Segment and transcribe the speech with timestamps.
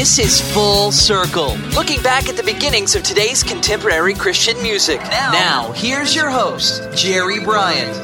[0.00, 4.98] This is Full Circle, looking back at the beginnings of today's contemporary Christian music.
[5.02, 7.94] Now, here's your host, Jerry Bryant.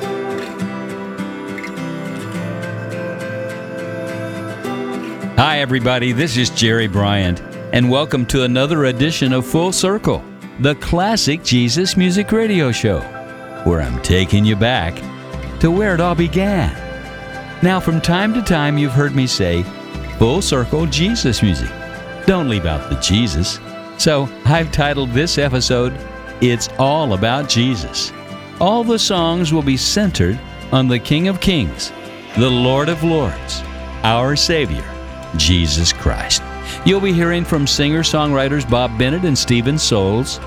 [5.38, 6.12] Hi, everybody.
[6.12, 7.40] This is Jerry Bryant,
[7.72, 10.22] and welcome to another edition of Full Circle,
[10.60, 13.00] the classic Jesus music radio show,
[13.64, 14.94] where I'm taking you back
[15.60, 16.74] to where it all began.
[17.62, 19.62] Now, from time to time, you've heard me say,
[20.18, 21.70] Full Circle Jesus music.
[22.26, 23.60] Don't leave out the Jesus.
[23.98, 25.96] So, I've titled this episode,
[26.40, 28.12] It's All About Jesus.
[28.60, 30.38] All the songs will be centered
[30.72, 31.92] on the King of Kings,
[32.36, 33.62] the Lord of Lords,
[34.02, 34.84] our Savior,
[35.36, 36.42] Jesus Christ.
[36.84, 40.40] You'll be hearing from singer songwriters Bob Bennett and Steven Soles,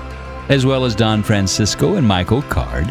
[0.50, 2.84] as well as Don Francisco and Michael Card,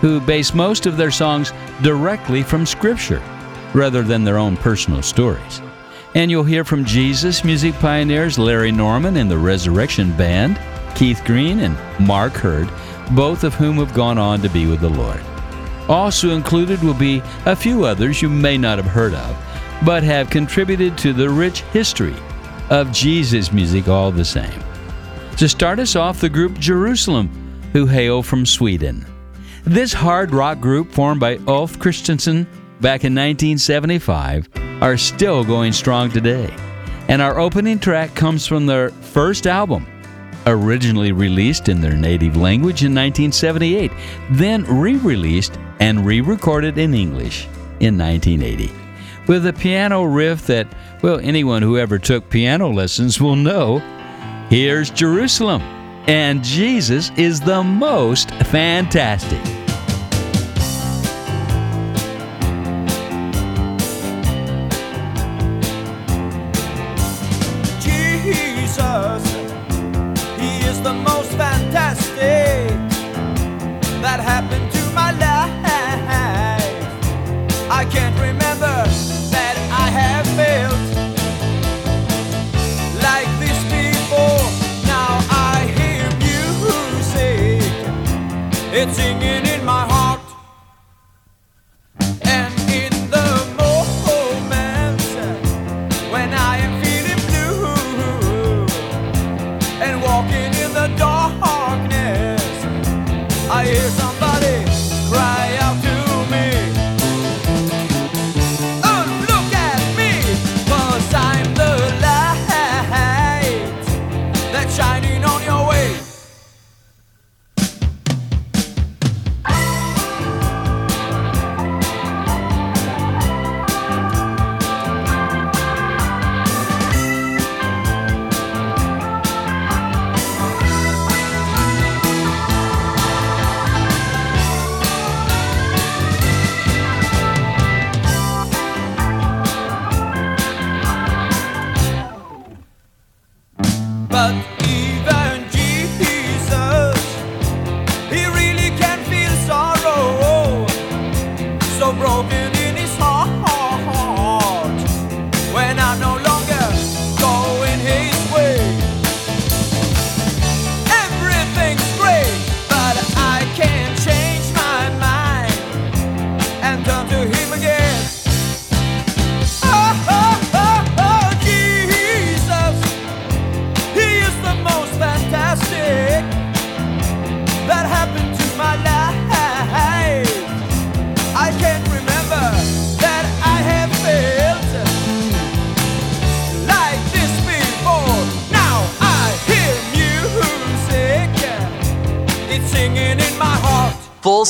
[0.00, 1.52] who base most of their songs
[1.82, 3.22] directly from Scripture
[3.74, 5.60] rather than their own personal stories.
[6.14, 10.60] And you'll hear from Jesus music pioneers Larry Norman and the Resurrection Band,
[10.94, 12.68] Keith Green and Mark Heard,
[13.12, 15.20] both of whom have gone on to be with the Lord.
[15.88, 19.36] Also included will be a few others you may not have heard of,
[19.84, 22.14] but have contributed to the rich history
[22.70, 24.62] of Jesus music all the same.
[25.38, 27.28] To start us off, the group Jerusalem,
[27.72, 29.04] who hail from Sweden.
[29.64, 32.44] This hard rock group, formed by Ulf Christiansson
[32.80, 34.48] back in 1975,
[34.82, 36.52] are still going strong today.
[37.06, 39.86] And our opening track comes from their first album,
[40.44, 43.92] originally released in their native language in 1978,
[44.32, 47.46] then re released and re recorded in English
[47.78, 48.72] in 1980.
[49.28, 50.66] With a piano riff that,
[51.00, 53.78] well, anyone who ever took piano lessons will know.
[54.50, 55.62] Here's Jerusalem,
[56.08, 59.61] and Jesus is the most fantastic.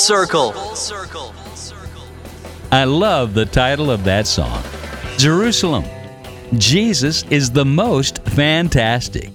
[0.02, 0.52] Circle.
[2.72, 4.60] I love the title of that song
[5.16, 5.84] Jerusalem.
[6.54, 9.30] Jesus is the most fantastic.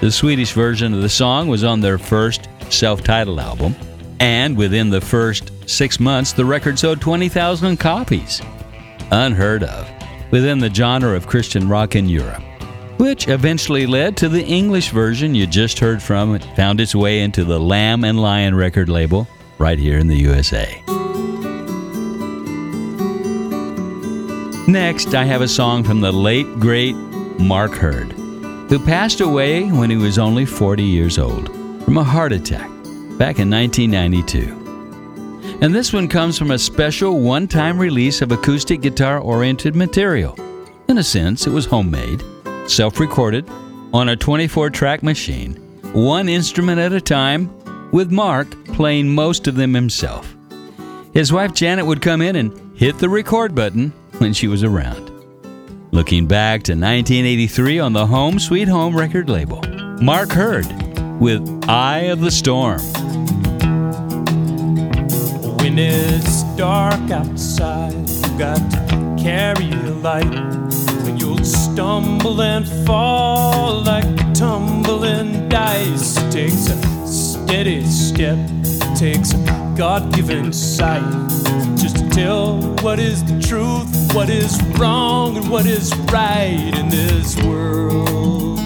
[0.00, 3.74] The Swedish version of the song was on their first self titled album,
[4.20, 8.40] and within the first six months, the record sold 20,000 copies.
[9.10, 9.86] Unheard of.
[10.30, 12.42] within the genre of Christian rock in Europe,
[12.96, 16.34] which eventually led to the English version you just heard from.
[16.34, 19.28] It found its way into the Lamb and Lion record label
[19.60, 20.82] right here in the USA.
[24.66, 26.96] Next, I have a song from the late, great
[27.38, 28.12] Mark Heard,
[28.70, 31.48] who passed away when he was only 40 years old
[31.84, 32.70] from a heart attack
[33.18, 35.58] back in 1992.
[35.60, 40.38] And this one comes from a special one time release of acoustic guitar oriented material.
[40.88, 42.22] In a sense, it was homemade,
[42.66, 43.46] self recorded,
[43.92, 45.56] on a 24 track machine,
[45.92, 47.50] one instrument at a time,
[47.92, 50.34] with Mark playing most of them himself.
[51.12, 55.10] His wife Janet would come in and hit the record button when she was around.
[55.92, 59.60] Looking back to 1983 on the Home Sweet Home record label,
[60.00, 60.66] Mark Heard
[61.20, 62.80] with Eye of the Storm.
[65.58, 70.24] When it's dark outside, you got to carry a light.
[71.04, 76.99] When you'll stumble and fall like tumbling dice, takes a
[77.50, 81.02] steady step, it takes a God given sight
[81.76, 86.88] just to tell what is the truth, what is wrong, and what is right in
[86.88, 88.60] this world.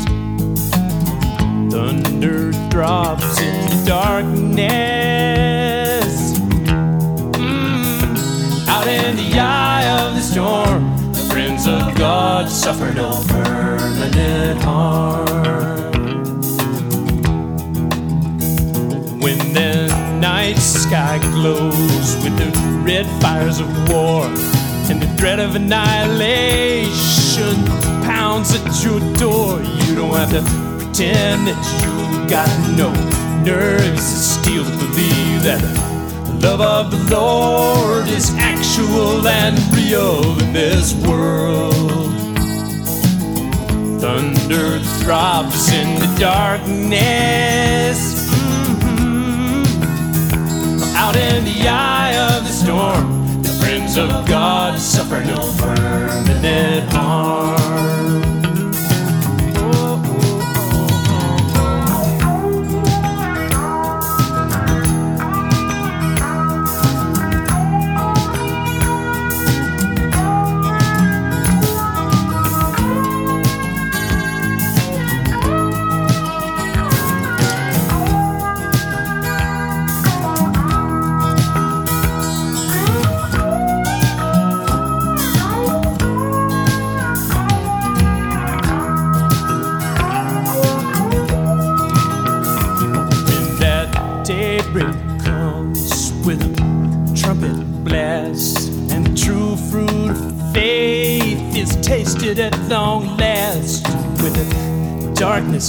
[1.73, 4.69] Thunder drops in darkness.
[7.39, 14.63] Mm, out in the eye of the storm, the friends of God suffer no permanent
[14.63, 15.84] harm.
[20.45, 22.53] Night sky glows with the
[22.85, 24.27] red fires of war
[24.91, 27.65] and the dread of annihilation
[28.05, 30.43] pounds at your door, you don't have to
[30.77, 31.95] pretend that you
[32.29, 32.93] got no
[33.43, 35.63] nerves of steel to believe that
[36.27, 41.73] the love of the Lord is actual and real in this world.
[43.99, 48.24] Thunder throbs in the darkness.
[51.05, 55.94] Out in the eye of the storm, the friends of God suffer no permanent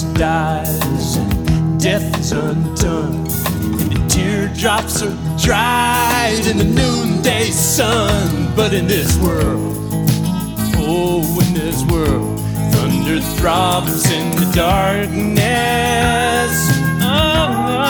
[0.02, 3.26] darkness dies and death is undone,
[3.80, 8.52] and the teardrops are dried in the noonday sun.
[8.54, 9.74] But in this world,
[10.78, 12.38] Oh, in this world,
[12.72, 15.10] thunder throbs in the darkness.
[17.00, 17.82] Oh,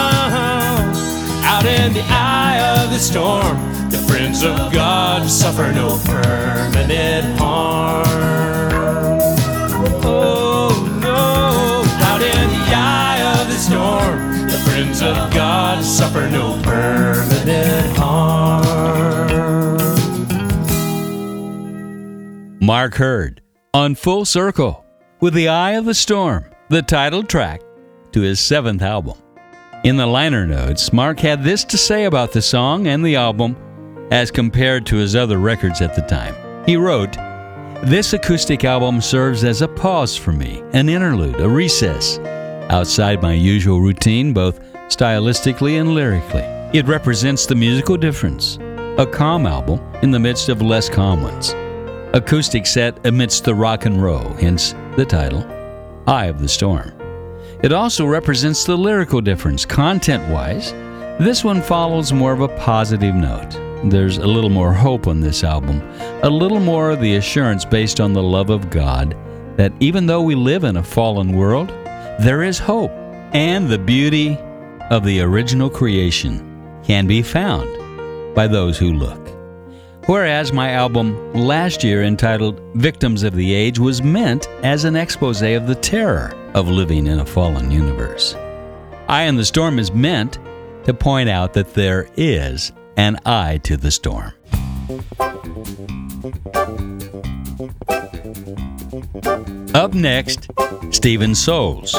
[1.45, 8.56] out in the eye of the storm, the friends of God suffer no permanent harm.
[15.87, 18.67] Suffer no permanent harm.
[22.61, 23.41] Mark Heard
[23.73, 24.85] on Full Circle
[25.21, 27.63] with The Eye of the Storm, the title track
[28.11, 29.17] to his seventh album.
[29.85, 33.57] In the liner notes, Mark had this to say about the song and the album
[34.11, 36.35] as compared to his other records at the time.
[36.67, 37.13] He wrote,
[37.85, 42.19] This acoustic album serves as a pause for me, an interlude, a recess,
[42.71, 46.45] outside my usual routine, both stylistically and lyrically.
[46.73, 48.59] It represents the musical difference,
[48.99, 51.55] a calm album in the midst of less calm ones
[52.17, 55.47] acoustic set amidst the rock and roll, hence the title,
[56.07, 56.93] Eye of the Storm.
[57.63, 60.73] It also represents the lyrical difference, content wise.
[61.21, 63.61] This one follows more of a positive note.
[63.85, 65.83] There's a little more hope on this album,
[66.23, 69.15] a little more of the assurance based on the love of God
[69.57, 71.69] that even though we live in a fallen world,
[72.19, 72.93] there is hope,
[73.35, 74.39] and the beauty
[74.91, 79.29] of the original creation can be found by those who look.
[80.07, 85.43] Whereas my album last year, entitled Victims of the Age, was meant as an expose
[85.43, 88.37] of the terror of living in a fallen universe.
[89.09, 90.39] Eye in the Storm is meant
[90.85, 94.33] to point out that there is an eye to the storm.
[99.75, 100.49] Up next,
[100.91, 101.95] Steven Soles,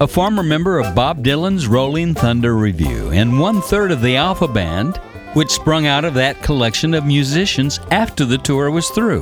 [0.00, 4.48] a former member of Bob Dylan's Rolling Thunder Revue and one third of the Alpha
[4.48, 4.96] Band,
[5.34, 9.20] which sprung out of that collection of musicians after the tour was through.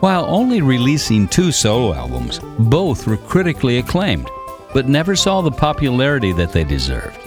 [0.00, 4.30] While only releasing two solo albums, both were critically acclaimed,
[4.72, 7.20] but never saw the popularity that they deserved.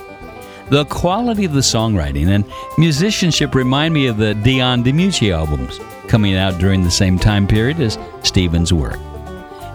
[0.70, 2.44] The quality of the songwriting and
[2.80, 7.80] musicianship remind me of the Dion DiMucci albums, coming out during the same time period
[7.80, 8.98] as Steven's work.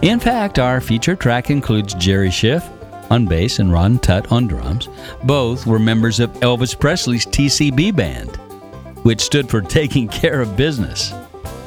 [0.01, 2.69] In fact, our feature track includes Jerry Scheff
[3.09, 4.89] on bass and Ron Tutt on drums.
[5.23, 8.35] Both were members of Elvis Presley's TCB band,
[9.03, 11.13] which stood for Taking Care of Business.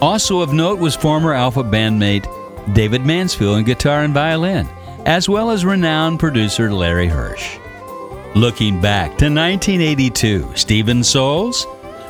[0.00, 2.26] Also of note was former Alpha bandmate
[2.74, 4.68] David Mansfield on guitar and violin,
[5.06, 7.58] as well as renowned producer Larry Hirsch.
[8.34, 11.66] Looking back to 1982, Steven Soles,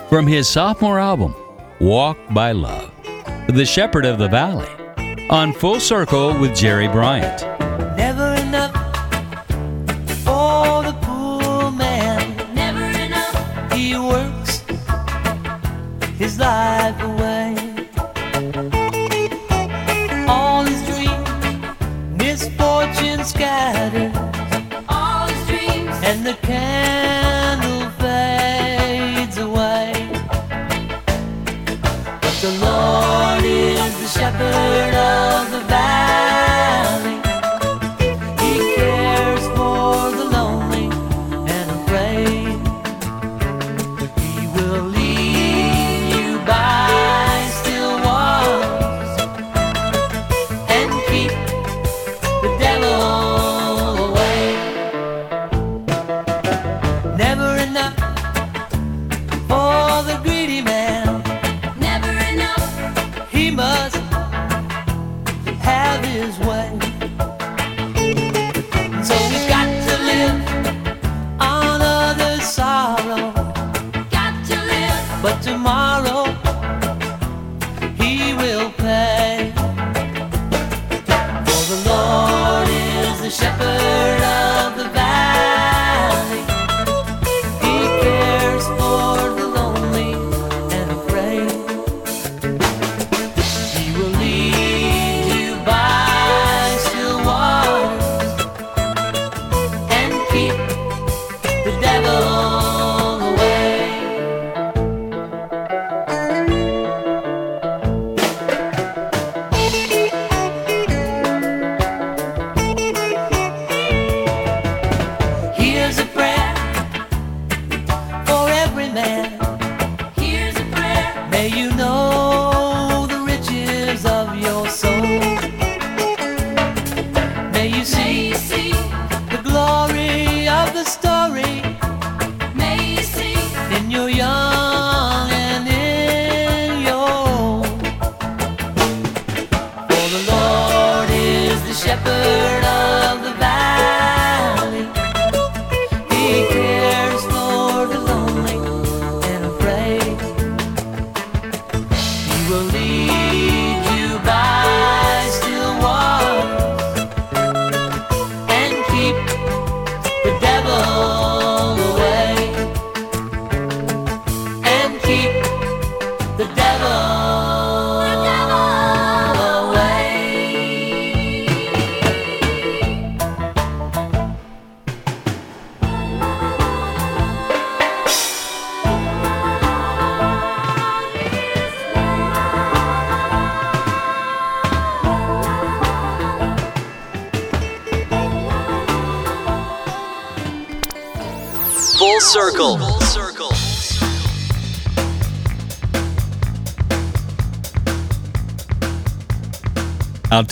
[0.09, 1.35] from his sophomore album,
[1.81, 2.93] Walk by Love,
[3.49, 4.69] The Shepherd of the Valley,
[5.31, 7.52] on Full Circle with Jerry Bryant.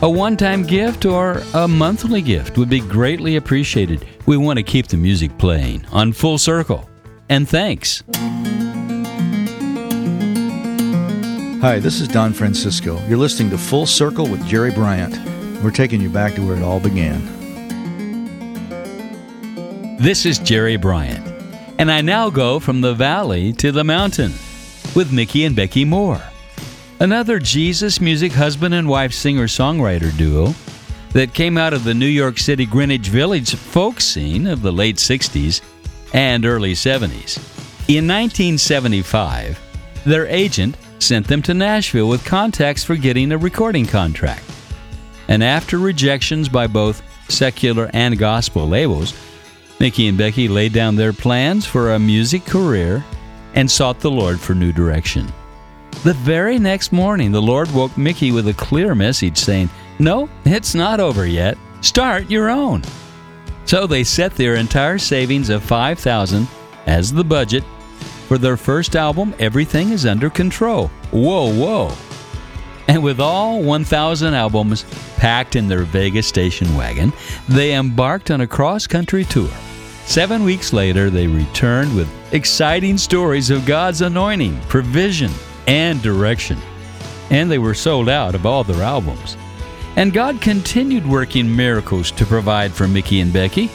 [0.02, 4.06] A one time gift or a monthly gift would be greatly appreciated.
[4.26, 6.90] we want to keep the music playing on Full Circle.
[7.30, 8.04] And thanks.
[11.62, 13.00] Hi, this is Don Francisco.
[13.08, 15.18] You're listening to Full Circle with Jerry Bryant.
[15.64, 17.22] We're taking you back to where it all began.
[20.00, 21.26] This is Jerry Bryant,
[21.78, 24.34] and I now go from the valley to the mountain
[24.96, 26.22] with Mickey and Becky Moore,
[27.00, 30.54] another Jesus music husband and wife singer songwriter duo
[31.12, 34.98] that came out of the New York City Greenwich Village folk scene of the late
[34.98, 35.62] 60s
[36.14, 37.38] and early 70s.
[37.88, 39.60] In 1975,
[40.06, 44.44] their agent sent them to Nashville with contacts for getting a recording contract.
[45.28, 49.14] And after rejections by both secular and gospel labels,
[49.84, 53.04] Mickey and Becky laid down their plans for a music career
[53.54, 55.28] and sought the Lord for new direction.
[56.06, 60.74] The very next morning, the Lord woke Mickey with a clear message saying, No, it's
[60.74, 61.58] not over yet.
[61.82, 62.82] Start your own.
[63.66, 66.48] So they set their entire savings of 5000
[66.86, 67.66] as the budget
[68.30, 70.88] for their first album, Everything is Under Control.
[71.12, 71.94] Whoa, whoa.
[72.88, 74.86] And with all 1,000 albums
[75.18, 77.12] packed in their Vegas station wagon,
[77.50, 79.52] they embarked on a cross country tour.
[80.06, 85.32] Seven weeks later, they returned with exciting stories of God's anointing, provision,
[85.66, 86.60] and direction.
[87.30, 89.38] And they were sold out of all their albums.
[89.96, 93.72] And God continued working miracles to provide for Mickey and Becky.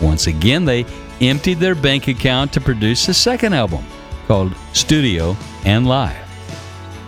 [0.00, 0.86] Once again, they
[1.20, 3.84] emptied their bank account to produce a second album
[4.26, 6.16] called Studio and Live.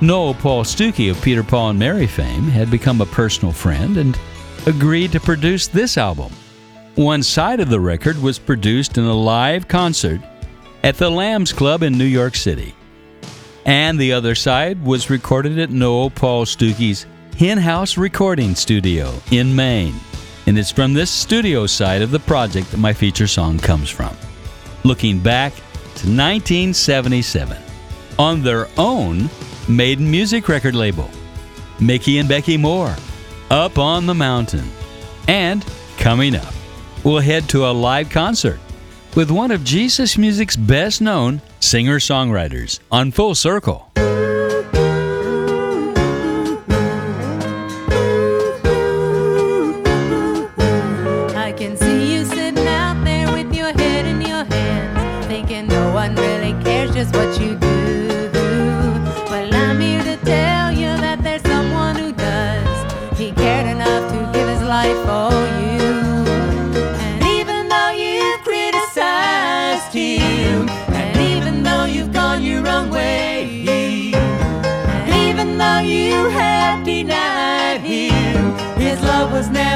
[0.01, 4.19] Noel Paul Stookey of Peter Paul and Mary fame had become a personal friend and
[4.67, 6.33] agreed to produce this album.
[6.97, 10.21] One side of the record was produced in a live concert
[10.83, 12.75] at the Lambs Club in New York City.
[13.65, 17.07] And the other side was recorded at Noel Paul Stookey's
[17.39, 19.95] Hen House Recording Studio in Maine.
[20.47, 24.15] And it's from this studio side of the project that my feature song comes from.
[24.85, 27.57] Looking back to 1977
[28.19, 29.31] on their own
[29.67, 31.09] Maiden Music record label,
[31.81, 32.95] Mickey and Becky Moore,
[33.51, 34.71] Up on the Mountain.
[35.27, 35.65] And
[35.97, 36.53] coming up,
[37.05, 38.61] we'll head to a live concert
[39.15, 43.91] with one of Jesus music's best known singer songwriters on Full Circle.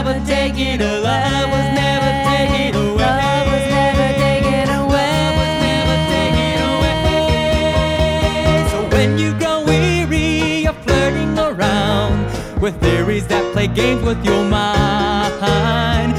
[0.07, 1.01] Never taken away.
[1.03, 3.05] Love was never taken away.
[3.05, 5.15] Love was never taken away.
[5.39, 7.11] Was never taken away.
[8.71, 12.25] So when you grow weary of flirting around
[12.61, 16.16] with theories that play games with your mind,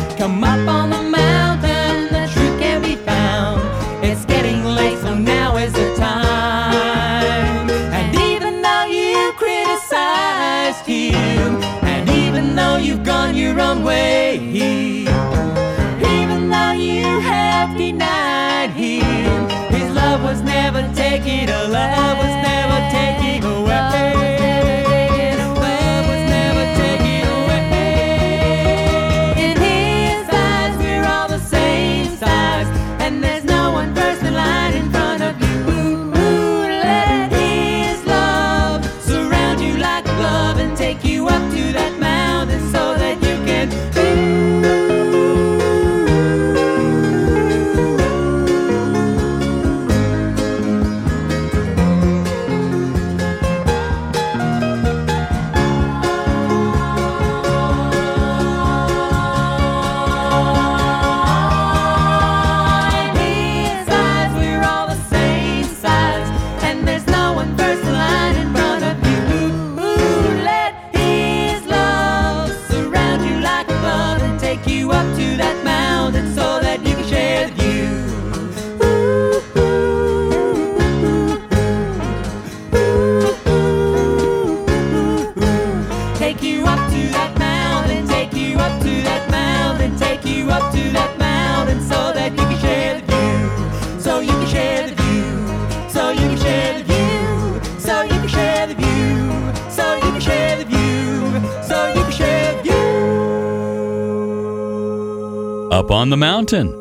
[105.78, 106.72] on the Mountain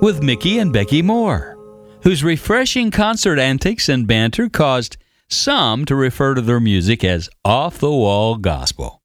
[0.00, 1.58] with Mickey and Becky Moore,
[2.02, 4.96] whose refreshing concert antics and banter caused
[5.28, 9.02] some to refer to their music as off the wall gospel.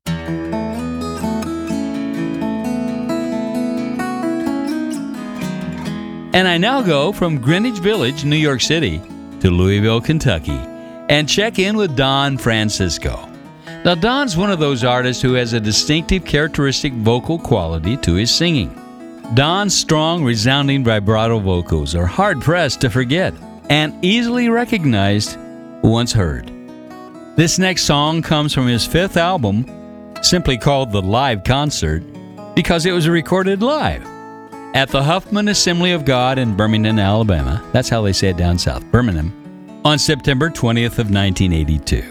[6.34, 9.02] And I now go from Greenwich Village, New York City,
[9.42, 10.60] to Louisville, Kentucky,
[11.10, 13.28] and check in with Don Francisco.
[13.84, 18.34] Now, Don's one of those artists who has a distinctive characteristic vocal quality to his
[18.34, 18.78] singing.
[19.34, 23.34] Don's strong, resounding vibrato vocals are hard pressed to forget
[23.70, 25.38] and easily recognized
[25.82, 26.52] once heard.
[27.38, 29.66] This next song comes from his fifth album,
[30.22, 32.04] simply called The Live Concert,
[32.56, 34.06] because it was recorded live
[34.76, 37.66] at the Huffman Assembly of God in Birmingham, Alabama.
[37.72, 39.32] That's how they say it down south, Birmingham,
[39.86, 42.04] on September 20th of 1982.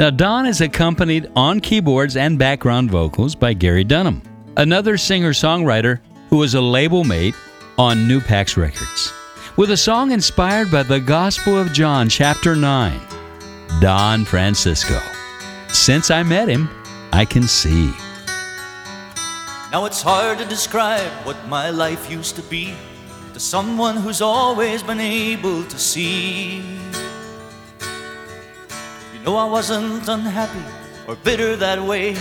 [0.00, 4.20] Now, Don is accompanied on keyboards and background vocals by Gary Dunham,
[4.56, 7.34] another singer-songwriter who was a label mate
[7.78, 9.12] on New Records,
[9.56, 13.00] with a song inspired by the Gospel of John, chapter 9,
[13.80, 15.00] Don Francisco.
[15.68, 16.68] Since I met him,
[17.12, 17.92] I can see.
[19.70, 22.74] Now it's hard to describe what my life used to be
[23.34, 26.62] to someone who's always been able to see.
[29.12, 30.64] You know, I wasn't unhappy
[31.06, 32.16] or bitter that way,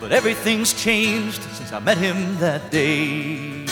[0.00, 3.66] but everything's changed since I met him that day.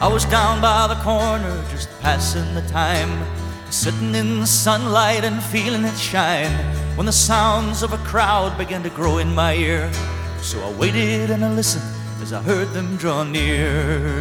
[0.00, 3.24] I was down by the corner, just passing the time,
[3.70, 6.52] sitting in the sunlight and feeling it shine,
[6.96, 9.92] when the sounds of a crowd began to grow in my ear.
[10.40, 11.84] So I waited and I listened
[12.20, 14.20] as I heard them draw near.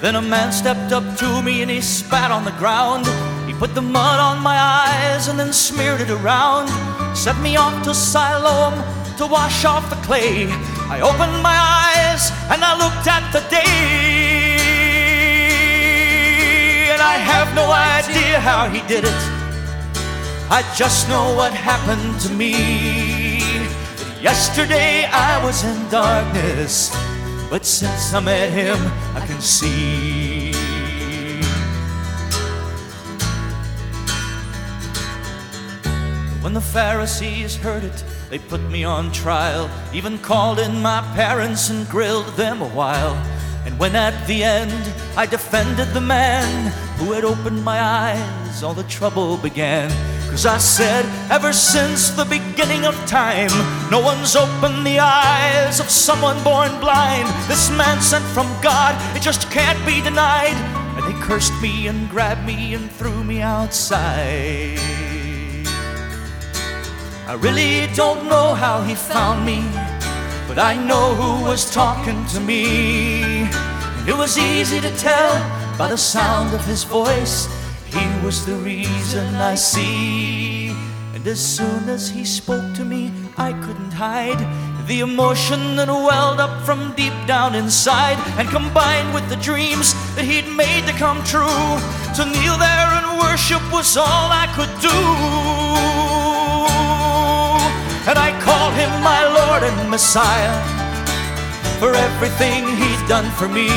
[0.00, 3.06] Then a man stepped up to me and he spat on the ground.
[3.46, 6.68] He put the mud on my eyes and then smeared it around.
[7.20, 8.72] Set me off to Siloam
[9.18, 10.46] to wash off the clay.
[10.88, 14.56] I opened my eyes and I looked at the day.
[16.90, 19.22] And I have no idea how he did it.
[20.50, 23.40] I just know what happened to me.
[24.22, 26.88] Yesterday I was in darkness,
[27.50, 28.78] but since I met him,
[29.14, 30.19] I can see.
[36.40, 41.68] When the Pharisees heard it, they put me on trial, even called in my parents
[41.68, 43.14] and grilled them a while.
[43.66, 48.72] And when at the end I defended the man who had opened my eyes, all
[48.72, 49.90] the trouble began.
[50.30, 53.50] Cause I said, ever since the beginning of time,
[53.90, 57.28] no one's opened the eyes of someone born blind.
[57.48, 60.56] This man sent from God, it just can't be denied.
[60.96, 65.09] And they cursed me and grabbed me and threw me outside.
[67.30, 69.62] I really don't know how he found me,
[70.48, 73.22] but I know who was talking to me.
[73.44, 75.38] And it was easy to tell
[75.78, 77.46] by the sound of his voice.
[77.86, 80.70] He was the reason I see.
[81.14, 84.42] And as soon as he spoke to me, I couldn't hide
[84.88, 90.24] the emotion that welled up from deep down inside and combined with the dreams that
[90.24, 91.78] he'd made to come true.
[92.16, 96.19] To kneel there and worship was all I could do.
[98.08, 100.56] And I call him my Lord and Messiah
[101.78, 103.68] for everything he's done for me.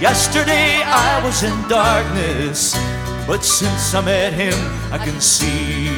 [0.00, 2.74] Yesterday I was in darkness,
[3.26, 4.54] but since I met him,
[4.92, 5.88] I can see.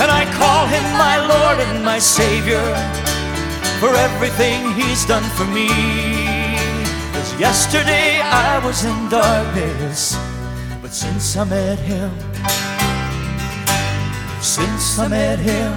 [0.00, 2.64] And I call him my Lord and my Savior
[3.80, 5.68] for everything he's done for me.
[7.12, 10.16] Cause yesterday I was in darkness,
[10.82, 12.10] but since I met him,
[14.54, 15.72] since I met him,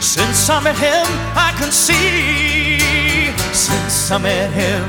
[0.00, 2.78] since I met him, I can see.
[3.52, 4.84] Since I met him,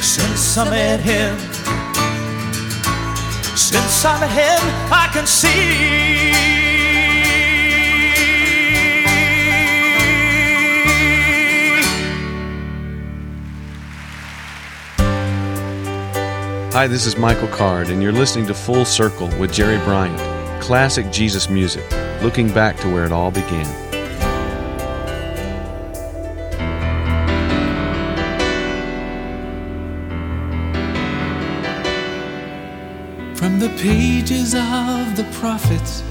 [0.00, 1.36] since I met him,
[3.54, 6.63] since I met him, I can see.
[16.74, 20.18] Hi, this is Michael Card, and you're listening to Full Circle with Jerry Bryant.
[20.60, 21.88] Classic Jesus music,
[22.20, 23.64] looking back to where it all began.
[33.36, 36.02] From the pages of the prophets,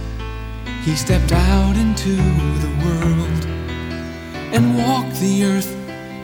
[0.86, 3.46] he stepped out into the world
[4.56, 5.76] and walked the earth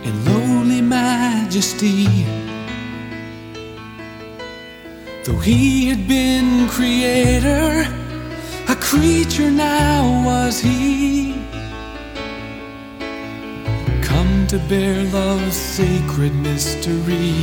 [0.05, 2.38] in lowly majesty.
[5.25, 7.85] Though he had been creator,
[8.69, 11.33] a creature now was he?
[14.01, 17.33] Come to bear love's sacred mystery.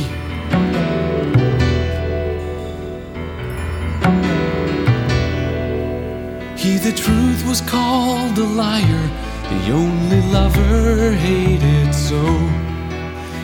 [6.57, 9.09] He, the truth, was called a liar,
[9.49, 12.23] the only lover hated so.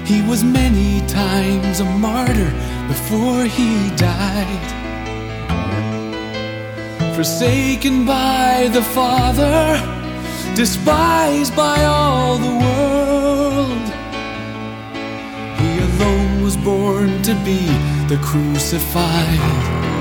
[0.05, 2.51] He was many times a martyr
[2.93, 4.69] before he died.
[7.15, 9.57] Forsaken by the Father,
[10.55, 13.85] despised by all the world.
[15.61, 17.61] He alone was born to be
[18.11, 19.92] the crucified.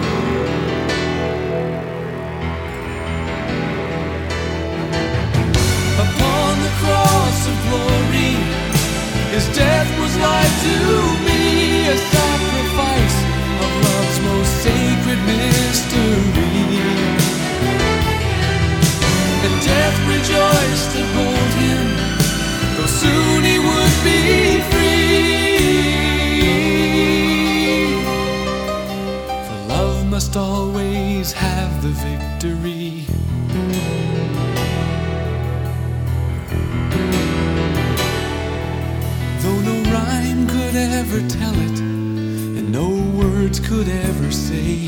[43.85, 44.87] Could ever say,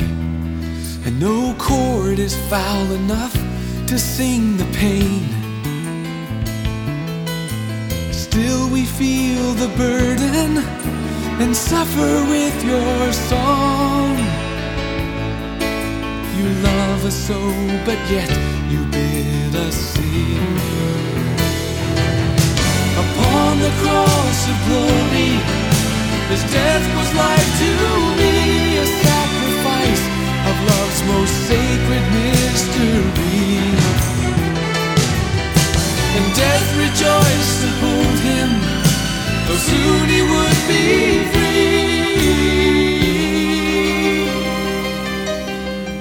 [1.04, 3.32] and no chord is foul enough
[3.88, 5.26] to sing the pain.
[8.12, 10.58] Still, we feel the burden
[11.42, 14.16] and suffer with your song.
[16.36, 17.40] You love us so,
[17.84, 18.30] but yet
[18.70, 20.56] you bid us sing.
[23.04, 25.63] Upon the cross of glory,
[26.30, 27.70] his death was life to
[28.20, 30.04] me, a sacrifice
[30.48, 33.60] of love's most sacred mystery.
[36.16, 38.50] And death rejoiced to hold him,
[39.46, 40.84] though soon he would be
[41.32, 41.64] free.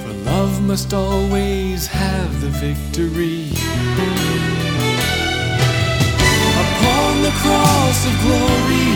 [0.03, 3.51] For love must always have the victory.
[6.63, 8.89] Upon the cross of glory,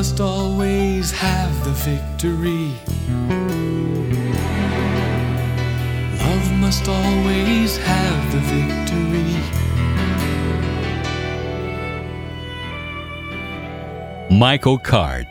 [0.00, 2.72] must always have the victory.
[6.18, 9.39] Love must always have the victory.
[14.40, 15.26] Michael Card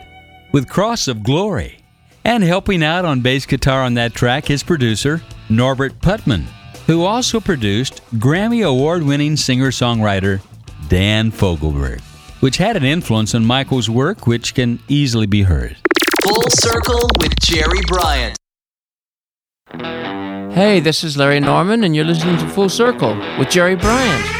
[0.52, 1.80] with Cross of Glory.
[2.24, 6.46] And helping out on bass guitar on that track, his producer, Norbert Putnam,
[6.86, 10.40] who also produced Grammy Award winning singer songwriter
[10.86, 12.00] Dan Fogelberg,
[12.38, 15.76] which had an influence on Michael's work, which can easily be heard.
[16.22, 18.36] Full Circle with Jerry Bryant.
[20.54, 24.39] Hey, this is Larry Norman, and you're listening to Full Circle with Jerry Bryant.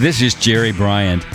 [0.00, 1.26] This is Jerry Bryant.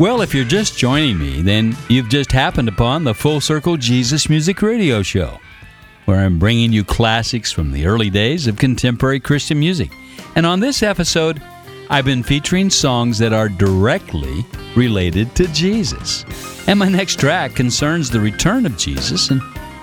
[0.00, 4.28] Well, if you're just joining me, then you've just happened upon the Full Circle Jesus
[4.28, 5.38] Music Radio Show,
[6.06, 9.92] where I'm bringing you classics from the early days of contemporary Christian music.
[10.34, 11.40] And on this episode,
[11.90, 16.24] I've been featuring songs that are directly related to Jesus.
[16.66, 19.40] And my next track concerns the return of Jesus and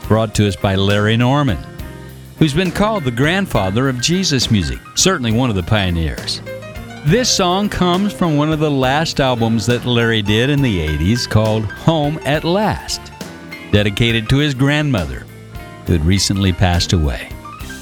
[0.10, 1.60] brought to us by Larry Norman,
[2.38, 6.41] who's been called the grandfather of Jesus music, certainly one of the pioneers.
[7.06, 11.28] This song comes from one of the last albums that Larry did in the 80s
[11.30, 13.02] called Home at Last,
[13.72, 15.26] dedicated to his grandmother,
[15.86, 17.30] who had recently passed away.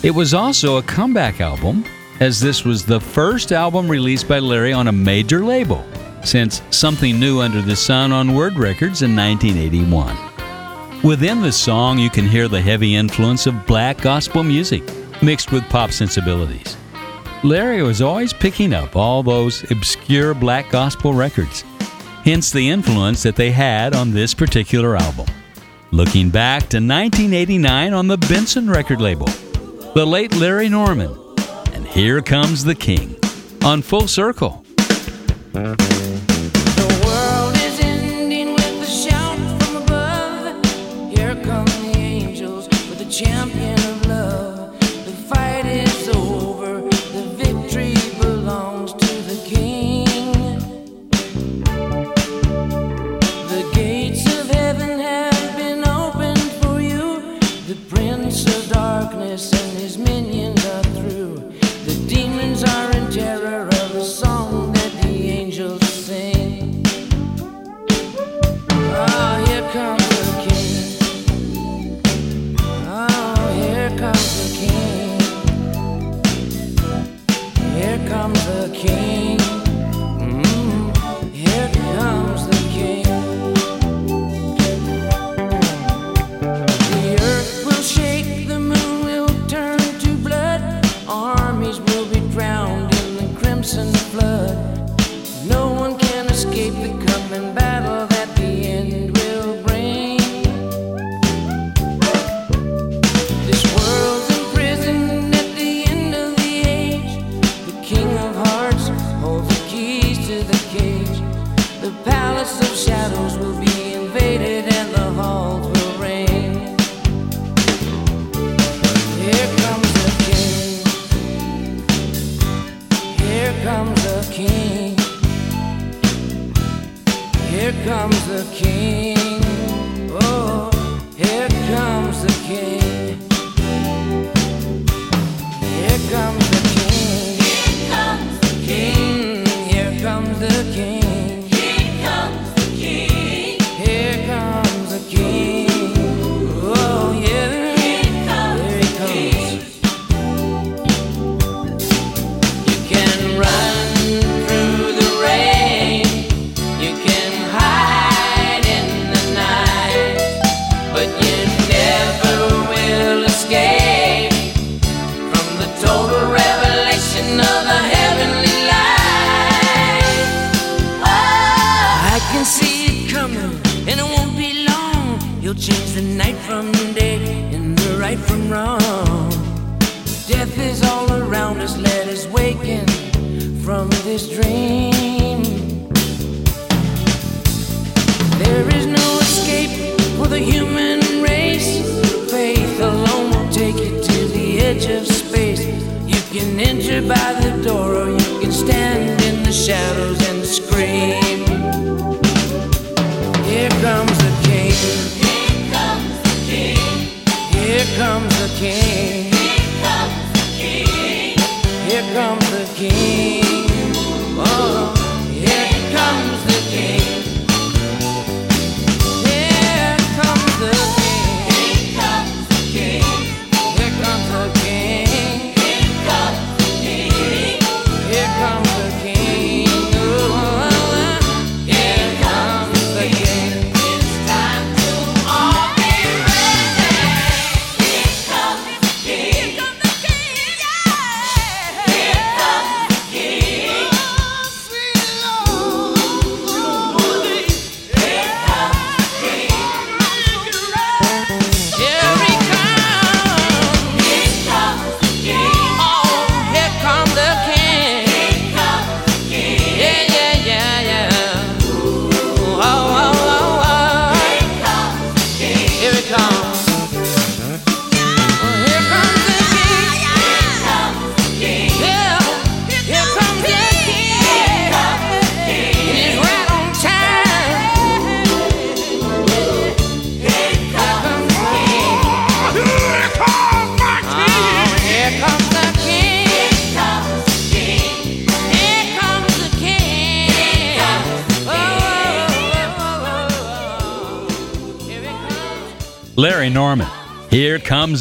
[0.03, 1.83] It was also a comeback album,
[2.19, 5.83] as this was the first album released by Larry on a major label
[6.23, 11.01] since Something New Under the Sun on Word Records in 1981.
[11.03, 14.83] Within the song, you can hear the heavy influence of black gospel music
[15.23, 16.77] mixed with pop sensibilities.
[17.43, 21.61] Larry was always picking up all those obscure black gospel records,
[22.23, 25.27] hence the influence that they had on this particular album.
[25.91, 29.27] Looking back to 1989 on the Benson record label,
[29.93, 31.15] the late Larry Norman,
[31.73, 33.15] and Here Comes the King
[33.63, 34.65] on Full Circle.
[35.53, 35.77] The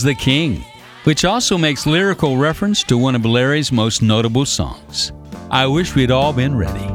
[0.03, 0.65] The King,
[1.05, 5.13] which also makes lyrical reference to one of Larry's most notable songs.
[5.51, 6.87] I wish we'd all been ready.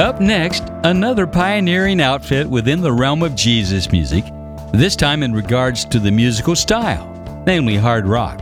[0.00, 4.24] Up next, another pioneering outfit within the realm of Jesus music,
[4.72, 8.40] this time in regards to the musical style, namely hard rock.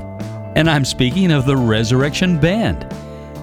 [0.57, 2.91] And I'm speaking of the Resurrection Band,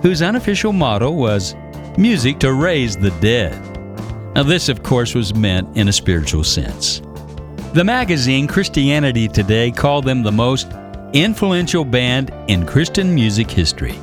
[0.02, 1.56] whose unofficial motto was
[1.98, 3.69] music to raise the dead.
[4.40, 7.02] Now, this, of course, was meant in a spiritual sense.
[7.74, 10.72] The magazine Christianity Today called them the most
[11.12, 14.00] influential band in Christian music history.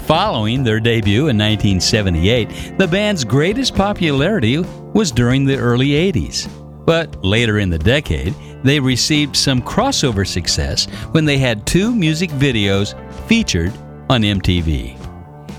[0.00, 4.58] Following their debut in 1978, the band's greatest popularity
[4.92, 6.50] was during the early 80s.
[6.84, 12.28] But later in the decade, they received some crossover success when they had two music
[12.32, 12.92] videos
[13.26, 13.72] featured
[14.10, 15.01] on MTV.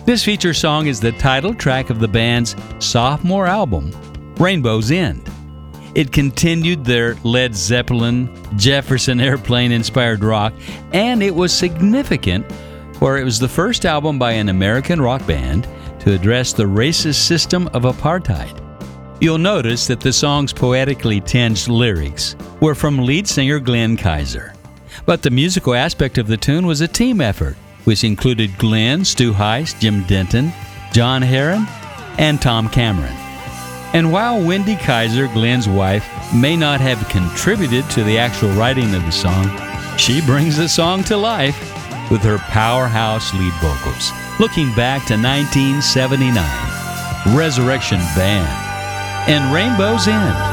[0.05, 3.89] This feature song is the title track of the band's sophomore album,
[4.35, 5.29] Rainbow's End.
[5.95, 10.53] It continued their Led Zeppelin, Jefferson Airplane inspired rock,
[10.91, 12.45] and it was significant
[12.95, 15.69] for it was the first album by an American rock band
[16.01, 18.59] to address the racist system of apartheid.
[19.21, 24.53] You'll notice that the song's poetically tinged lyrics were from lead singer Glenn Kaiser.
[25.05, 29.33] But the musical aspect of the tune was a team effort, which included Glenn, Stu
[29.33, 30.51] Heiss, Jim Denton,
[30.91, 31.67] John Herrin,
[32.17, 33.15] and Tom Cameron.
[33.93, 39.05] And while Wendy Kaiser, Glenn's wife, may not have contributed to the actual writing of
[39.05, 39.51] the song,
[39.97, 41.59] she brings the song to life
[42.09, 44.11] with her powerhouse lead vocals.
[44.39, 48.49] Looking back to 1979, Resurrection Band,
[49.29, 50.52] and Rainbow's End.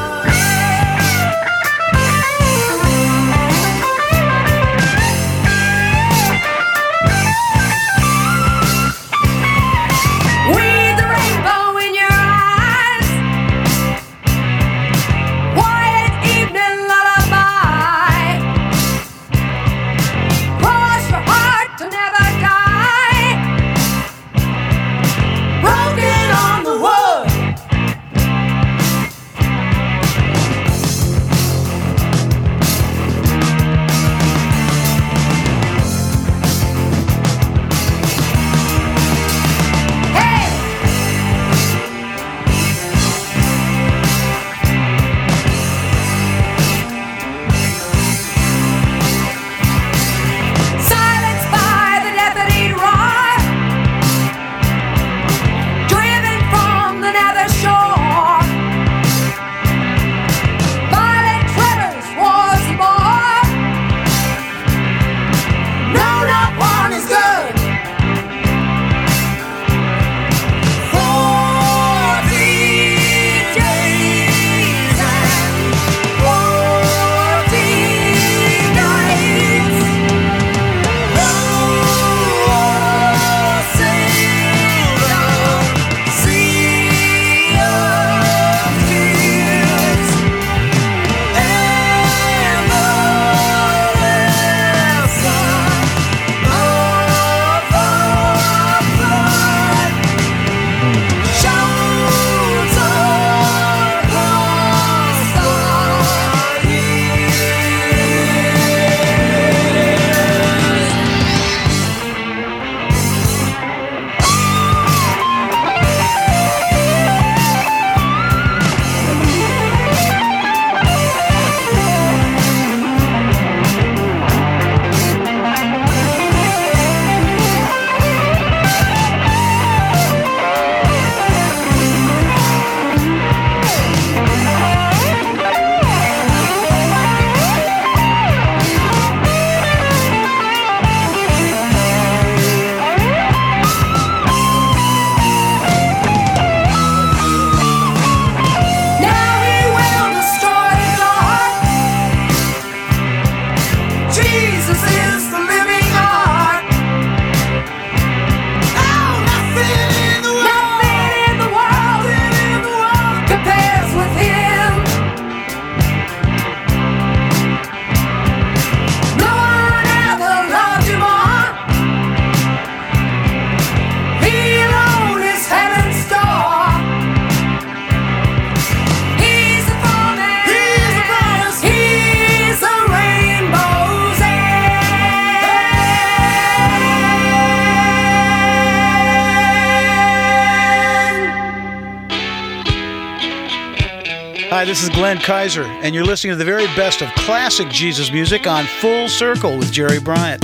[195.10, 199.08] Glenn Kaiser, and you're listening to the very best of classic Jesus music on Full
[199.08, 200.40] Circle with Jerry Bryant.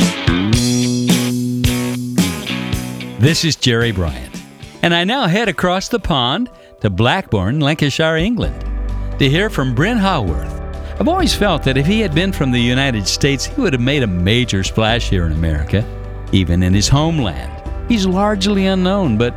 [3.21, 4.43] This is Jerry Bryant,
[4.83, 6.51] and I now head across the pond
[6.81, 8.61] to Blackburn, Lancashire, England,
[9.21, 10.61] to hear from Bryn Haworth.
[10.99, 13.81] I've always felt that if he had been from the United States, he would have
[13.81, 15.87] made a major splash here in America,
[16.33, 17.53] even in his homeland.
[17.89, 19.33] He's largely unknown, but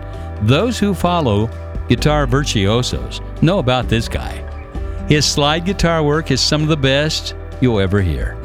[0.48, 1.52] those who follow
[1.88, 4.49] guitar virtuosos know about this guy.
[5.10, 8.38] His slide guitar work is some of the best you'll ever hear.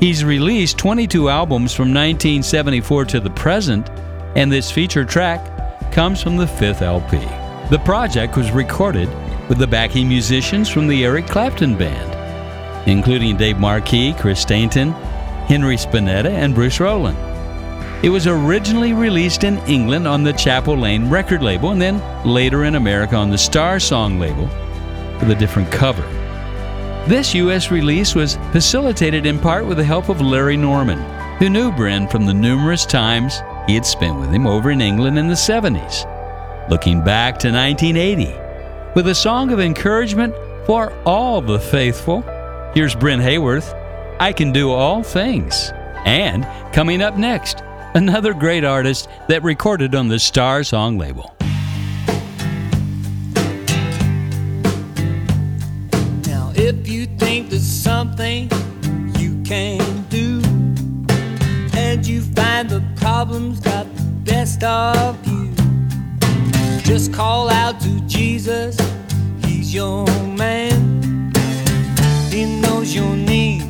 [0.00, 3.90] He's released 22 albums from 1974 to the present,
[4.34, 7.18] and this feature track comes from the fifth LP.
[7.68, 9.10] The project was recorded
[9.50, 14.92] with the backing musicians from the Eric Clapton Band, including Dave Markee, Chris Stainton,
[15.48, 17.18] Henry Spinetti, and Bruce Rowland.
[18.02, 22.64] It was originally released in England on the Chapel Lane record label and then later
[22.64, 24.48] in America on the Star Song label
[25.20, 26.02] with a different cover.
[27.06, 27.70] This U.S.
[27.70, 30.98] release was facilitated in part with the help of Larry Norman,
[31.38, 35.18] who knew Bryn from the numerous times he had spent with him over in England
[35.18, 36.04] in the 70s.
[36.70, 38.32] looking back to 1980
[38.94, 40.34] with a song of encouragement
[40.66, 42.22] for all the faithful.
[42.74, 43.74] Here's Bryn Haworth,
[44.20, 45.72] I Can Do All Things.
[46.04, 47.62] And coming up next,
[47.94, 51.34] another great artist that recorded on the Star Song label.
[58.20, 60.42] You can do,
[61.74, 65.50] and you find the problems got the best of you,
[66.82, 68.76] just call out to Jesus.
[69.42, 70.04] He's your
[70.36, 71.32] man.
[72.30, 73.64] He knows your needs.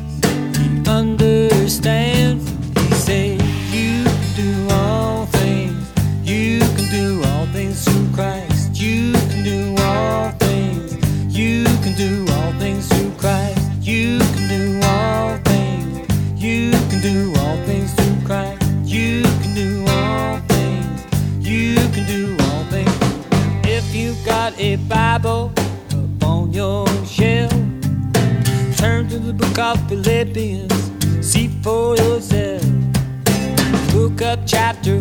[0.57, 2.30] He understands.
[29.31, 30.91] The book of Philippians.
[31.25, 32.63] See for yourself.
[33.93, 34.99] Look up chapter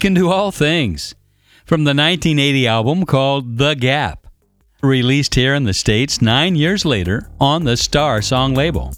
[0.00, 1.14] Can Do All Things.
[1.66, 4.26] From the 1980 album called The Gap.
[4.82, 8.94] Released here in the States nine years later on the Star Song label.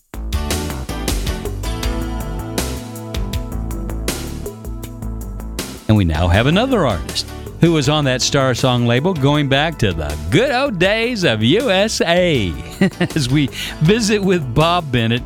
[5.89, 7.29] And we now have another artist
[7.61, 11.43] who was on that Star Song label going back to the good old days of
[11.43, 12.55] USA
[13.01, 13.49] as we
[13.81, 15.25] visit with Bob Bennett,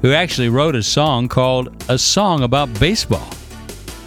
[0.00, 3.28] who actually wrote a song called A Song About Baseball.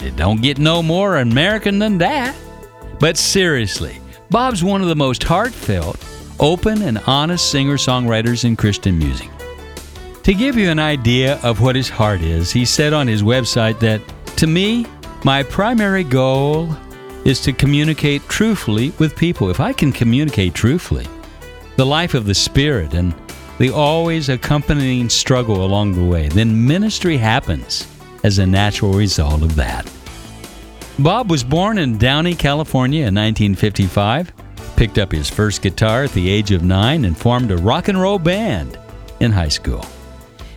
[0.02, 2.36] It don't get no more American than that.
[3.00, 6.04] But seriously, Bob's one of the most heartfelt,
[6.40, 9.30] open, and honest singer songwriters in Christian music.
[10.24, 13.80] To give you an idea of what his heart is, he said on his website
[13.80, 14.02] that,
[14.38, 14.86] To me,
[15.24, 16.76] my primary goal
[17.26, 19.50] is to communicate truthfully with people.
[19.50, 21.08] If I can communicate truthfully,
[21.76, 23.14] the life of the Spirit and
[23.58, 27.88] the always accompanying struggle along the way, then ministry happens
[28.26, 29.88] as a natural result of that.
[30.98, 34.34] Bob was born in Downey, California in 1955,
[34.76, 38.02] picked up his first guitar at the age of nine, and formed a rock and
[38.02, 38.80] roll band
[39.20, 39.86] in high school.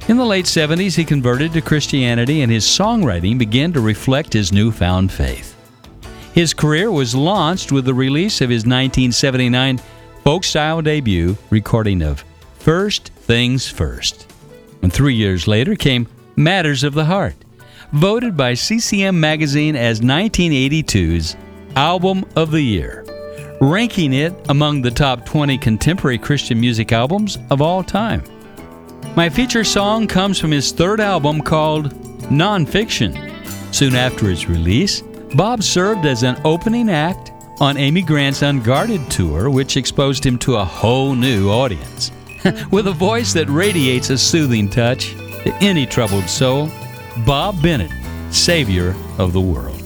[0.08, 4.50] In the late 70s, he converted to Christianity and his songwriting began to reflect his
[4.50, 5.54] newfound faith.
[6.32, 9.78] His career was launched with the release of his 1979
[10.24, 12.24] folk style debut recording of
[12.60, 14.32] First Things First.
[14.80, 17.34] And three years later came Matters of the Heart,
[17.92, 21.36] voted by CCM Magazine as 1982's
[21.74, 23.04] Album of the Year,
[23.60, 28.22] ranking it among the top 20 contemporary Christian music albums of all time.
[29.16, 31.94] My feature song comes from his third album called
[32.30, 33.14] Nonfiction.
[33.74, 35.02] Soon after its release,
[35.34, 40.56] Bob served as an opening act on Amy Grant's Unguarded tour, which exposed him to
[40.56, 42.12] a whole new audience.
[42.70, 45.14] With a voice that radiates a soothing touch
[45.44, 46.70] to any troubled soul,
[47.24, 47.90] Bob Bennett,
[48.30, 49.77] Savior of the World.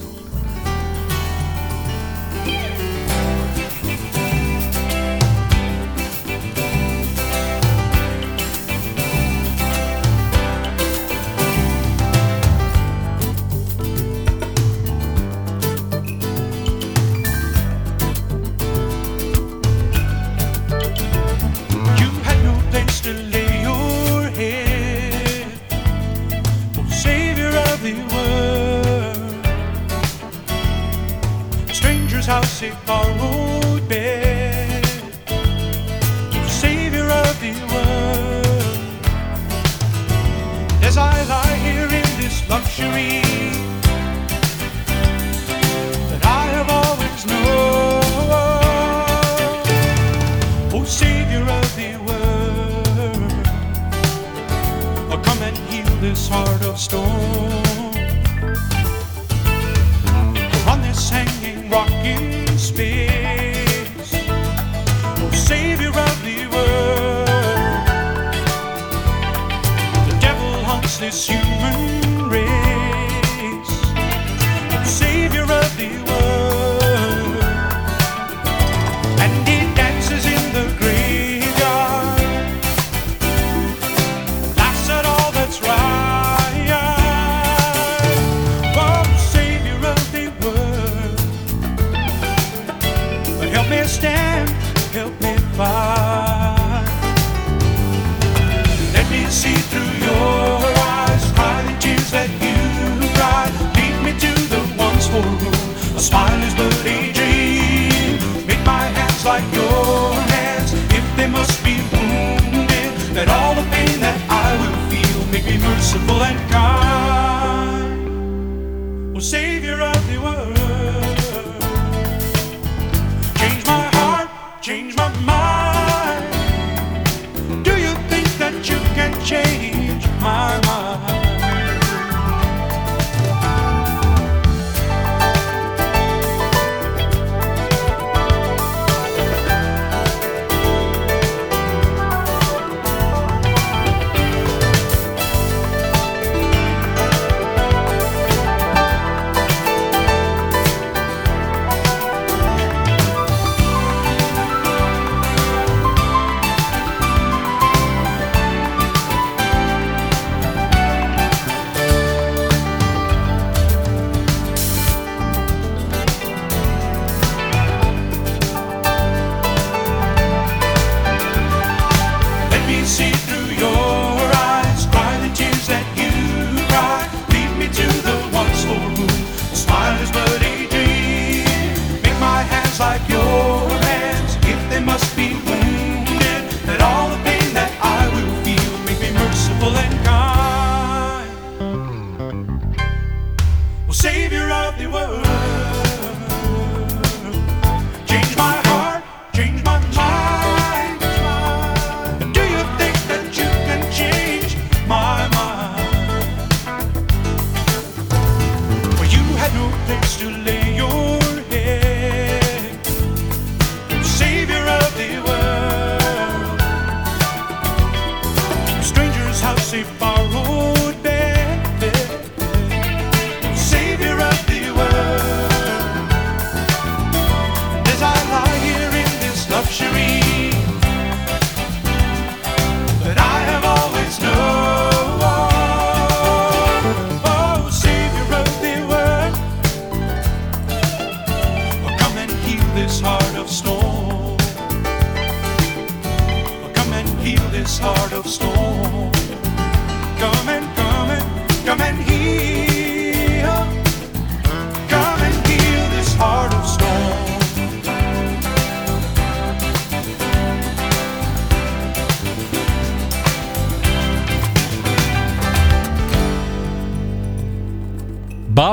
[219.73, 220.42] Stranger's house,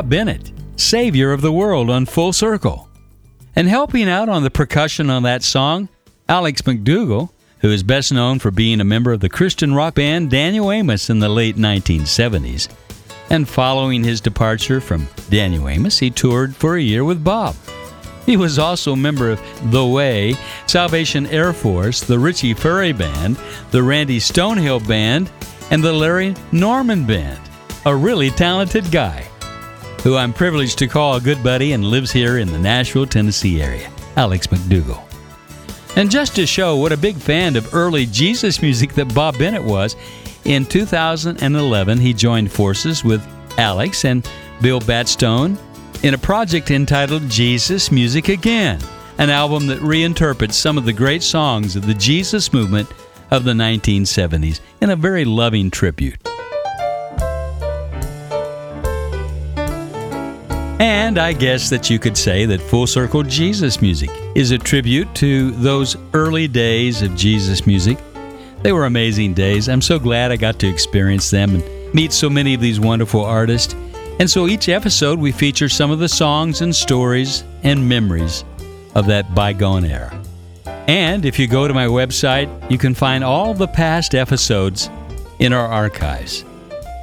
[0.09, 2.89] Bennett, Savior of the World on Full Circle.
[3.55, 5.87] And helping out on the percussion on that song,
[6.27, 10.31] Alex MacDougall, who is best known for being a member of the Christian rock band
[10.31, 12.69] Daniel Amos in the late 1970s.
[13.29, 17.55] And following his departure from Daniel Amos, he toured for a year with Bob.
[18.25, 20.35] He was also a member of The Way,
[20.65, 23.37] Salvation Air Force, the Richie Furay Band,
[23.69, 25.31] the Randy Stonehill Band,
[25.69, 27.39] and the Larry Norman Band.
[27.85, 29.28] A really talented guy,
[30.03, 33.61] who I'm privileged to call a good buddy and lives here in the Nashville, Tennessee
[33.61, 35.03] area, Alex MacDougall.
[35.95, 39.63] And just to show what a big fan of early Jesus music that Bob Bennett
[39.63, 39.95] was,
[40.45, 43.25] in 2011 he joined forces with
[43.57, 44.27] Alex and
[44.61, 45.57] Bill Batstone
[46.03, 48.79] in a project entitled Jesus Music Again,
[49.17, 52.89] an album that reinterprets some of the great songs of the Jesus movement
[53.31, 56.17] of the 1970s in a very loving tribute.
[60.79, 65.13] And I guess that you could say that Full Circle Jesus music is a tribute
[65.15, 67.97] to those early days of Jesus music.
[68.61, 69.67] They were amazing days.
[69.67, 73.25] I'm so glad I got to experience them and meet so many of these wonderful
[73.25, 73.75] artists.
[74.19, 78.45] And so each episode we feature some of the songs and stories and memories
[78.95, 80.17] of that bygone era.
[80.87, 84.89] And if you go to my website, you can find all the past episodes
[85.39, 86.45] in our archives.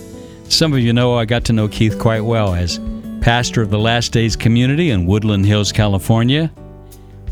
[0.49, 2.79] Some of you know I got to know Keith quite well as
[3.21, 6.51] pastor of the Last Days community in Woodland Hills, California.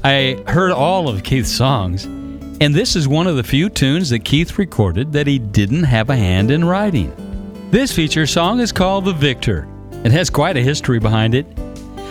[0.03, 4.24] I heard all of Keith's songs, and this is one of the few tunes that
[4.24, 7.11] Keith recorded that he didn't have a hand in writing.
[7.72, 9.67] This feature song is called The Victor.
[10.03, 11.47] It has quite a history behind it.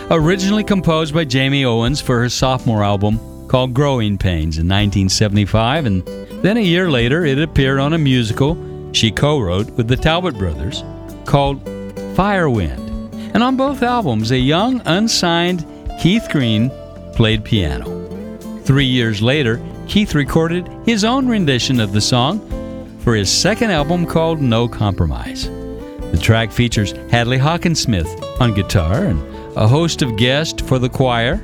[0.09, 3.17] Originally composed by Jamie Owens for her sophomore album
[3.51, 6.07] called Growing Pains in 1975, and
[6.41, 8.57] then a year later it appeared on a musical
[8.93, 10.85] she co wrote with the Talbot brothers
[11.25, 11.61] called
[12.15, 12.79] Firewind.
[13.33, 15.65] And on both albums, a young, unsigned
[15.99, 16.71] Keith Green
[17.13, 18.07] played piano.
[18.63, 22.39] Three years later, Keith recorded his own rendition of the song
[22.99, 25.49] for his second album called No Compromise.
[25.49, 29.21] The track features Hadley Hockensmith on guitar and
[29.57, 31.43] a host of guests for the choir,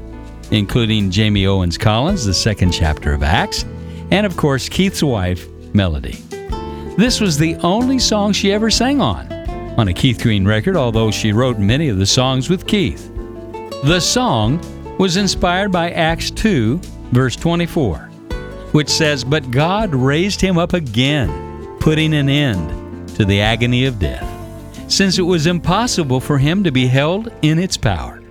[0.52, 3.66] including Jamie Owens Collins, the second chapter of Acts,
[4.12, 6.24] and of course Keith's wife, Melody.
[6.98, 9.32] This was the only song she ever sang on,
[9.78, 13.12] on a Keith Green record, although she wrote many of the songs with Keith.
[13.84, 14.60] The song
[14.98, 16.80] was inspired by Acts 2,
[17.12, 18.00] verse 24,
[18.72, 24.00] which says, But God raised him up again, putting an end to the agony of
[24.00, 24.26] death,
[24.92, 28.22] since it was impossible for him to be held in its power.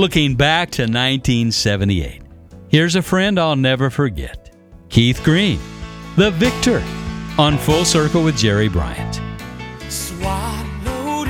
[0.00, 2.22] Looking back to 1978,
[2.68, 4.56] here's a friend I'll never forget
[4.88, 5.60] Keith Green,
[6.16, 6.82] the victor,
[7.36, 9.20] on Full Circle with Jerry Bryant.
[9.92, 11.28] Swallowed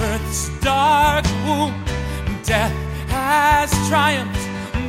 [0.00, 1.74] earth's dark womb.
[2.44, 2.72] Death
[3.10, 4.40] has triumphed,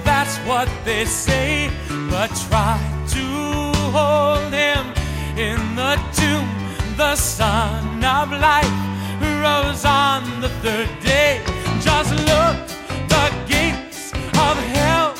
[0.05, 1.69] that's what they say.
[2.09, 2.79] But try
[3.15, 3.25] to
[3.91, 4.85] hold him
[5.37, 6.47] in the tomb.
[6.95, 8.71] The Son of Life
[9.43, 11.58] rose on the third day.
[11.81, 12.57] Just look,
[13.07, 15.15] the gates of hell,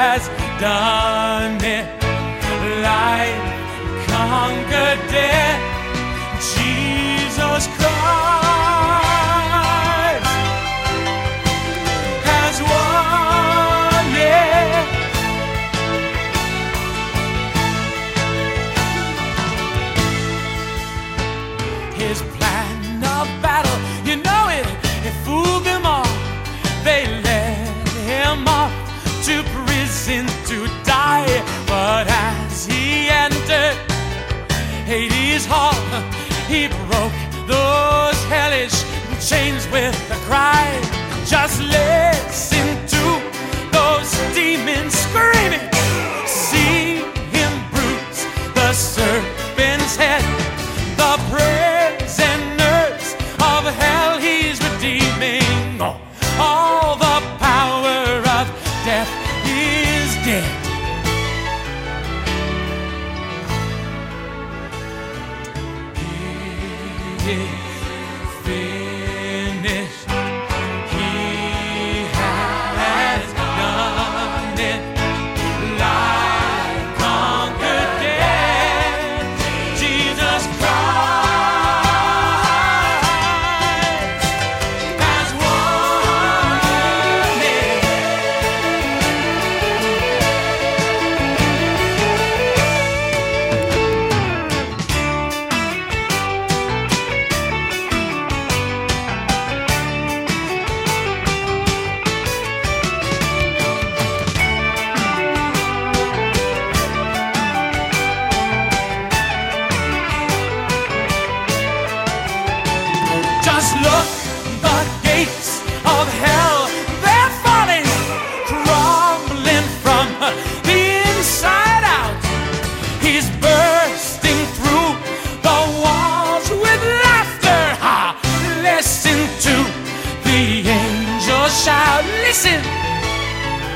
[0.00, 0.28] has
[0.58, 1.84] done it.
[2.80, 5.69] Life conquered death.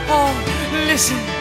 [0.06, 0.32] Oh,
[0.86, 1.33] listen.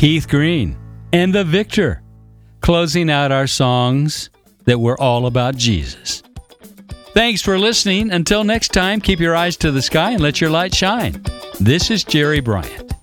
[0.00, 0.78] Keith Green
[1.12, 2.00] and The Victor,
[2.62, 4.30] closing out our songs
[4.64, 6.22] that were all about Jesus.
[7.12, 8.10] Thanks for listening.
[8.10, 11.22] Until next time, keep your eyes to the sky and let your light shine.
[11.60, 12.94] This is Jerry Bryant.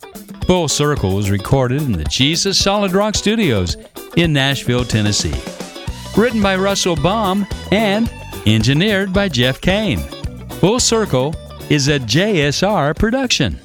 [0.48, 3.78] Full Circle was recorded in the Jesus Solid Rock Studios
[4.16, 5.40] in Nashville, Tennessee.
[6.18, 8.12] Written by Russell Baum and
[8.48, 10.00] engineered by Jeff Kane.
[10.62, 11.36] Full Circle
[11.70, 13.60] is a JSR production.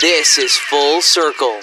[0.00, 1.62] This is Full Circle